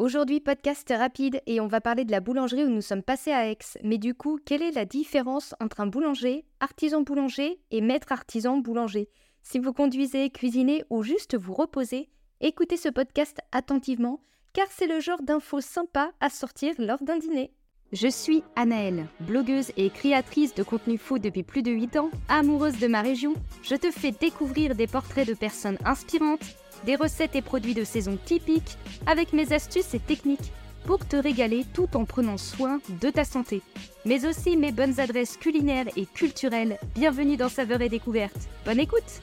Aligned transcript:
Aujourd'hui, 0.00 0.40
podcast 0.40 0.90
rapide 0.96 1.42
et 1.44 1.60
on 1.60 1.66
va 1.66 1.82
parler 1.82 2.06
de 2.06 2.10
la 2.10 2.20
boulangerie 2.20 2.64
où 2.64 2.70
nous 2.70 2.80
sommes 2.80 3.02
passés 3.02 3.32
à 3.32 3.50
Aix. 3.50 3.58
Mais 3.84 3.98
du 3.98 4.14
coup, 4.14 4.38
quelle 4.42 4.62
est 4.62 4.70
la 4.70 4.86
différence 4.86 5.54
entre 5.60 5.80
un 5.80 5.86
boulanger, 5.86 6.46
artisan 6.58 7.02
boulanger 7.02 7.60
et 7.70 7.82
maître 7.82 8.10
artisan 8.10 8.56
boulanger? 8.56 9.10
Si 9.42 9.58
vous 9.58 9.74
conduisez, 9.74 10.30
cuisinez 10.30 10.84
ou 10.88 11.02
juste 11.02 11.36
vous 11.36 11.52
reposez, 11.52 12.08
écoutez 12.40 12.78
ce 12.78 12.88
podcast 12.88 13.40
attentivement 13.52 14.22
car 14.54 14.68
c'est 14.70 14.86
le 14.86 15.00
genre 15.00 15.20
d'infos 15.20 15.60
sympa 15.60 16.12
à 16.20 16.30
sortir 16.30 16.72
lors 16.78 17.02
d'un 17.02 17.18
dîner. 17.18 17.52
Je 17.92 18.06
suis 18.06 18.44
Anaëlle, 18.54 19.06
blogueuse 19.18 19.72
et 19.76 19.90
créatrice 19.90 20.54
de 20.54 20.62
contenu 20.62 20.96
food 20.96 21.22
depuis 21.22 21.42
plus 21.42 21.62
de 21.62 21.72
8 21.72 21.96
ans, 21.96 22.10
amoureuse 22.28 22.78
de 22.78 22.86
ma 22.86 23.02
région. 23.02 23.34
Je 23.64 23.74
te 23.74 23.90
fais 23.90 24.12
découvrir 24.12 24.76
des 24.76 24.86
portraits 24.86 25.26
de 25.26 25.34
personnes 25.34 25.78
inspirantes 25.84 26.54
des 26.84 26.94
recettes 26.94 27.34
et 27.34 27.42
produits 27.42 27.74
de 27.74 27.82
saison 27.82 28.16
typiques, 28.16 28.78
avec 29.06 29.32
mes 29.32 29.52
astuces 29.52 29.92
et 29.94 29.98
techniques 29.98 30.52
pour 30.86 31.06
te 31.06 31.16
régaler 31.16 31.64
tout 31.74 31.96
en 31.96 32.04
prenant 32.04 32.38
soin 32.38 32.80
de 33.02 33.10
ta 33.10 33.24
santé. 33.24 33.60
Mais 34.04 34.24
aussi 34.24 34.56
mes 34.56 34.72
bonnes 34.72 34.98
adresses 35.00 35.36
culinaires 35.36 35.88
et 35.96 36.06
culturelles. 36.06 36.78
Bienvenue 36.94 37.36
dans 37.36 37.48
Saveur 37.48 37.82
et 37.82 37.88
Découverte. 37.88 38.48
Bonne 38.64 38.80
écoute 38.80 39.20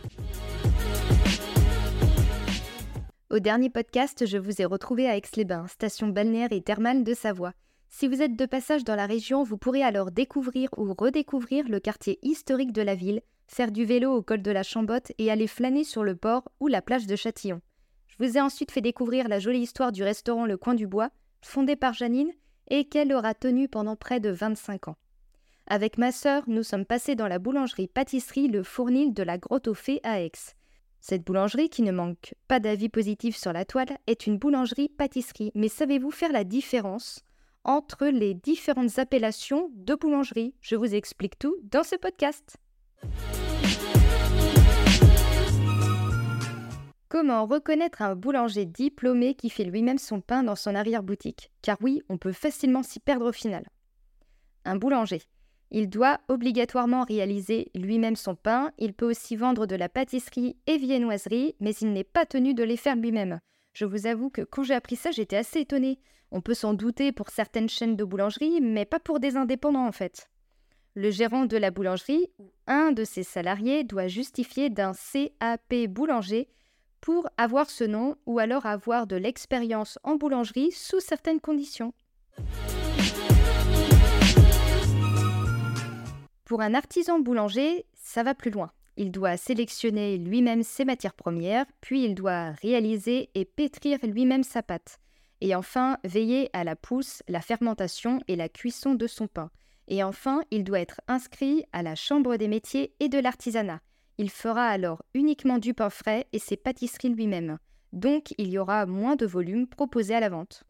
Au 3.29 3.39
dernier 3.39 3.69
podcast, 3.69 4.25
je 4.25 4.37
vous 4.37 4.61
ai 4.61 4.65
retrouvé 4.65 5.09
à 5.09 5.15
Aix-les-Bains, 5.15 5.67
station 5.67 6.07
balnéaire 6.07 6.51
et 6.51 6.61
thermale 6.61 7.03
de 7.03 7.13
Savoie. 7.13 7.53
Si 7.89 8.07
vous 8.07 8.21
êtes 8.21 8.35
de 8.35 8.45
passage 8.45 8.83
dans 8.83 8.95
la 8.95 9.05
région, 9.05 9.43
vous 9.43 9.57
pourrez 9.57 9.83
alors 9.83 10.11
découvrir 10.11 10.69
ou 10.77 10.93
redécouvrir 10.93 11.67
le 11.67 11.79
quartier 11.79 12.19
historique 12.21 12.73
de 12.73 12.81
la 12.81 12.95
ville, 12.95 13.21
faire 13.47 13.71
du 13.71 13.85
vélo 13.85 14.13
au 14.13 14.21
col 14.21 14.41
de 14.41 14.51
la 14.51 14.63
Chambotte 14.63 15.11
et 15.17 15.31
aller 15.31 15.47
flâner 15.47 15.83
sur 15.83 16.03
le 16.03 16.15
port 16.15 16.49
ou 16.59 16.67
la 16.67 16.81
plage 16.81 17.07
de 17.07 17.15
Châtillon. 17.15 17.61
Je 18.07 18.15
vous 18.19 18.37
ai 18.37 18.41
ensuite 18.41 18.71
fait 18.71 18.81
découvrir 18.81 19.27
la 19.27 19.39
jolie 19.39 19.61
histoire 19.61 19.91
du 19.91 20.03
restaurant 20.03 20.45
Le 20.45 20.57
Coin 20.57 20.75
du 20.75 20.87
Bois, 20.87 21.09
fondé 21.41 21.75
par 21.75 21.93
Janine 21.93 22.31
et 22.69 22.85
qu'elle 22.85 23.13
aura 23.13 23.33
tenu 23.33 23.67
pendant 23.67 23.95
près 23.95 24.19
de 24.19 24.29
25 24.29 24.89
ans. 24.89 24.97
Avec 25.67 25.97
ma 25.97 26.11
sœur, 26.11 26.43
nous 26.47 26.63
sommes 26.63 26.85
passés 26.85 27.15
dans 27.15 27.27
la 27.27 27.39
boulangerie-pâtisserie 27.39 28.47
Le 28.47 28.63
Fournil 28.63 29.13
de 29.13 29.23
la 29.23 29.37
Grotte 29.37 29.67
aux 29.67 29.73
Fées 29.73 29.99
à 30.03 30.21
Aix. 30.21 30.31
Cette 30.99 31.25
boulangerie, 31.25 31.69
qui 31.69 31.83
ne 31.83 31.91
manque 31.91 32.33
pas 32.47 32.59
d'avis 32.59 32.89
positifs 32.89 33.37
sur 33.37 33.53
la 33.53 33.65
toile, 33.65 33.97
est 34.07 34.27
une 34.27 34.37
boulangerie-pâtisserie. 34.37 35.51
Mais 35.55 35.67
savez-vous 35.67 36.11
faire 36.11 36.31
la 36.31 36.43
différence? 36.43 37.23
Entre 37.67 38.07
les 38.07 38.33
différentes 38.33 38.97
appellations 38.97 39.69
de 39.75 39.93
boulangerie 39.93 40.55
Je 40.61 40.75
vous 40.75 40.95
explique 40.95 41.37
tout 41.37 41.55
dans 41.63 41.83
ce 41.83 41.95
podcast. 41.95 42.57
Comment 47.09 47.45
reconnaître 47.45 48.01
un 48.01 48.15
boulanger 48.15 48.65
diplômé 48.65 49.35
qui 49.35 49.49
fait 49.49 49.63
lui-même 49.65 49.97
son 49.97 50.21
pain 50.21 50.43
dans 50.43 50.55
son 50.55 50.75
arrière-boutique? 50.75 51.51
Car 51.61 51.77
oui, 51.81 52.01
on 52.09 52.17
peut 52.17 52.33
facilement 52.33 52.83
s'y 52.83 52.99
perdre 52.99 53.29
au 53.29 53.31
final. 53.31 53.65
Un 54.65 54.77
boulanger. 54.77 55.21
Il 55.69 55.89
doit 55.89 56.19
obligatoirement 56.29 57.03
réaliser 57.03 57.71
lui-même 57.75 58.15
son 58.15 58.35
pain, 58.35 58.71
il 58.77 58.93
peut 58.93 59.09
aussi 59.09 59.35
vendre 59.35 59.65
de 59.65 59.75
la 59.75 59.89
pâtisserie 59.89 60.55
et 60.67 60.77
viennoiserie, 60.77 61.55
mais 61.59 61.73
il 61.75 61.91
n'est 61.91 62.05
pas 62.05 62.25
tenu 62.25 62.53
de 62.53 62.63
les 62.63 62.77
faire 62.77 62.95
lui-même. 62.95 63.39
Je 63.77 63.85
vous 63.85 64.07
avoue 64.07 64.31
que 64.31 64.41
quand 64.41 64.63
j'ai 64.63 64.73
appris 64.73 64.95
ça, 64.95 65.11
j'étais 65.11 65.37
assez 65.37 65.59
étonnée. 65.59 65.99
On 66.31 66.41
peut 66.41 66.55
s'en 66.55 66.73
douter 66.73 67.11
pour 67.11 67.29
certaines 67.29 67.69
chaînes 67.69 67.95
de 67.95 68.03
boulangerie, 68.03 68.59
mais 68.59 68.85
pas 68.85 68.99
pour 68.99 69.19
des 69.19 69.37
indépendants 69.37 69.85
en 69.85 69.91
fait. 69.91 70.31
Le 70.95 71.11
gérant 71.11 71.45
de 71.45 71.57
la 71.57 71.69
boulangerie 71.69 72.31
ou 72.39 72.49
un 72.65 72.91
de 72.91 73.03
ses 73.03 73.21
salariés 73.21 73.83
doit 73.83 74.07
justifier 74.07 74.71
d'un 74.71 74.93
CAP 74.93 75.75
boulanger 75.89 76.49
pour 77.01 77.29
avoir 77.37 77.69
ce 77.69 77.83
nom 77.83 78.15
ou 78.25 78.39
alors 78.39 78.65
avoir 78.65 79.05
de 79.05 79.15
l'expérience 79.15 79.99
en 80.01 80.15
boulangerie 80.15 80.71
sous 80.71 80.99
certaines 80.99 81.39
conditions. 81.39 81.93
Pour 86.45 86.61
un 86.61 86.73
artisan 86.73 87.19
boulanger, 87.19 87.85
ça 87.93 88.23
va 88.23 88.33
plus 88.33 88.49
loin. 88.49 88.71
Il 88.97 89.11
doit 89.11 89.37
sélectionner 89.37 90.17
lui-même 90.17 90.63
ses 90.63 90.83
matières 90.83 91.13
premières, 91.13 91.67
puis 91.81 92.03
il 92.03 92.15
doit 92.15 92.51
réaliser 92.63 93.29
et 93.35 93.45
pétrir 93.45 93.99
lui-même 94.03 94.43
sa 94.43 94.63
pâte. 94.63 94.99
Et 95.39 95.53
enfin, 95.53 95.99
veiller 96.03 96.49
à 96.53 96.63
la 96.63 96.75
pousse, 96.75 97.21
la 97.27 97.41
fermentation 97.41 98.19
et 98.27 98.35
la 98.35 98.49
cuisson 98.49 98.95
de 98.95 99.05
son 99.05 99.27
pain. 99.27 99.51
Et 99.87 100.03
enfin, 100.03 100.41
il 100.49 100.63
doit 100.63 100.79
être 100.79 100.99
inscrit 101.07 101.63
à 101.73 101.83
la 101.83 101.93
Chambre 101.93 102.37
des 102.37 102.47
métiers 102.47 102.95
et 102.99 103.07
de 103.07 103.19
l'artisanat. 103.19 103.81
Il 104.17 104.31
fera 104.31 104.67
alors 104.67 105.03
uniquement 105.13 105.59
du 105.59 105.75
pain 105.75 105.91
frais 105.91 106.25
et 106.33 106.39
ses 106.39 106.57
pâtisseries 106.57 107.09
lui-même. 107.09 107.59
Donc, 107.93 108.33
il 108.39 108.49
y 108.49 108.57
aura 108.57 108.87
moins 108.87 109.15
de 109.15 109.27
volume 109.27 109.67
proposé 109.67 110.15
à 110.15 110.19
la 110.19 110.29
vente. 110.29 110.63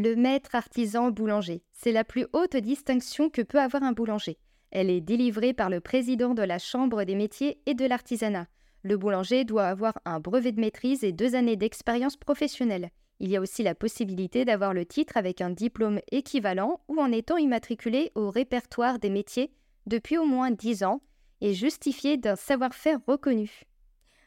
Le 0.00 0.14
maître 0.14 0.54
artisan 0.54 1.10
boulanger, 1.10 1.64
c'est 1.72 1.90
la 1.90 2.04
plus 2.04 2.24
haute 2.32 2.54
distinction 2.54 3.30
que 3.30 3.42
peut 3.42 3.58
avoir 3.58 3.82
un 3.82 3.90
boulanger. 3.90 4.38
Elle 4.70 4.90
est 4.90 5.00
délivrée 5.00 5.52
par 5.52 5.70
le 5.70 5.80
président 5.80 6.34
de 6.34 6.42
la 6.42 6.60
Chambre 6.60 7.02
des 7.02 7.16
métiers 7.16 7.60
et 7.66 7.74
de 7.74 7.84
l'artisanat. 7.84 8.46
Le 8.84 8.96
boulanger 8.96 9.42
doit 9.42 9.66
avoir 9.66 9.98
un 10.04 10.20
brevet 10.20 10.52
de 10.52 10.60
maîtrise 10.60 11.02
et 11.02 11.10
deux 11.10 11.34
années 11.34 11.56
d'expérience 11.56 12.16
professionnelle. 12.16 12.90
Il 13.18 13.28
y 13.28 13.36
a 13.36 13.40
aussi 13.40 13.64
la 13.64 13.74
possibilité 13.74 14.44
d'avoir 14.44 14.72
le 14.72 14.86
titre 14.86 15.16
avec 15.16 15.40
un 15.40 15.50
diplôme 15.50 15.98
équivalent 16.12 16.80
ou 16.86 17.00
en 17.00 17.10
étant 17.10 17.36
immatriculé 17.36 18.12
au 18.14 18.30
répertoire 18.30 19.00
des 19.00 19.10
métiers 19.10 19.50
depuis 19.88 20.16
au 20.16 20.26
moins 20.26 20.52
10 20.52 20.84
ans 20.84 21.00
et 21.40 21.54
justifié 21.54 22.16
d'un 22.16 22.36
savoir-faire 22.36 23.00
reconnu. 23.08 23.64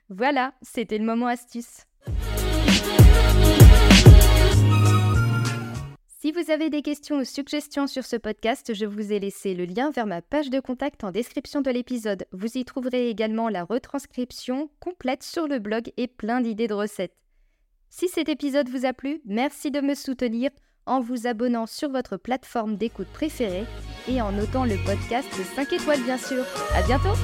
Voilà, 0.09 0.53
c'était 0.64 0.98
le 0.98 1.06
moment 1.06 1.28
astuce. 1.28 1.86
Si 6.22 6.32
vous 6.32 6.52
avez 6.52 6.70
des 6.70 6.84
questions 6.84 7.16
ou 7.16 7.24
suggestions 7.24 7.88
sur 7.88 8.06
ce 8.06 8.16
podcast, 8.16 8.76
je 8.76 8.86
vous 8.86 9.12
ai 9.12 9.20
laissé 9.20 9.56
le 9.56 9.66
lien 9.66 9.90
vers 9.90 10.06
ma 10.06 10.22
page 10.22 10.52
de 10.52 10.59
contact 10.59 11.04
en 11.04 11.09
description 11.09 11.62
de 11.62 11.72
l'épisode. 11.72 12.28
Vous 12.32 12.59
y 12.59 12.64
trouverez 12.64 13.09
également 13.09 13.50
la 13.50 13.64
retranscription 13.64 14.70
complète 14.80 15.24
sur 15.24 15.48
le 15.48 15.58
blog 15.58 15.92
et 15.98 16.06
plein 16.06 16.40
d'idées 16.40 16.68
de 16.68 16.76
recettes. 16.76 17.16
Si 17.90 18.08
cet 18.08 18.30
épisode 18.30 18.70
vous 18.70 18.86
a 18.86 18.94
plu, 18.94 19.24
merci 19.26 19.72
de 19.72 19.82
me 19.82 19.96
soutenir 19.96 20.52
en 20.86 21.00
vous 21.00 21.26
abonnant 21.26 21.66
sur 21.66 21.90
votre 21.90 22.18
plateforme 22.18 22.78
d'écoute 22.78 23.12
préférée 23.12 23.66
et 24.08 24.22
en 24.22 24.32
notant 24.32 24.66
le 24.66 24.76
podcast 24.86 25.28
de 25.40 25.44
5 25.44 25.74
étoiles 25.74 26.03
bien 26.03 26.20
sûr. 26.20 26.46
À 26.76 26.84
bientôt! 26.84 27.18